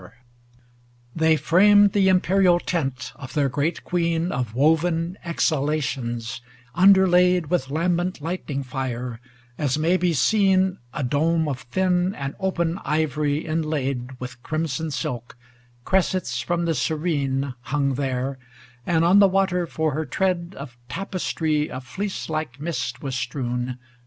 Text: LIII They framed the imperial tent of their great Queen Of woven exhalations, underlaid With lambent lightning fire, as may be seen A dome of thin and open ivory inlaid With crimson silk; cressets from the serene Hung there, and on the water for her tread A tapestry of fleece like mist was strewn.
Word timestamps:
LIII 0.01 0.11
They 1.15 1.35
framed 1.35 1.91
the 1.91 2.09
imperial 2.09 2.59
tent 2.59 3.13
of 3.17 3.35
their 3.35 3.49
great 3.49 3.83
Queen 3.83 4.31
Of 4.31 4.55
woven 4.55 5.15
exhalations, 5.23 6.41
underlaid 6.73 7.51
With 7.51 7.69
lambent 7.69 8.19
lightning 8.19 8.63
fire, 8.63 9.21
as 9.59 9.77
may 9.77 9.97
be 9.97 10.13
seen 10.15 10.79
A 10.91 11.03
dome 11.03 11.47
of 11.47 11.67
thin 11.69 12.15
and 12.15 12.33
open 12.39 12.79
ivory 12.83 13.45
inlaid 13.45 14.19
With 14.19 14.41
crimson 14.41 14.89
silk; 14.89 15.37
cressets 15.85 16.39
from 16.41 16.65
the 16.65 16.73
serene 16.73 17.53
Hung 17.65 17.93
there, 17.93 18.39
and 18.87 19.05
on 19.05 19.19
the 19.19 19.27
water 19.27 19.67
for 19.67 19.93
her 19.93 20.07
tread 20.07 20.55
A 20.57 20.67
tapestry 20.89 21.69
of 21.69 21.85
fleece 21.85 22.27
like 22.27 22.59
mist 22.59 23.03
was 23.03 23.15
strewn. 23.15 23.77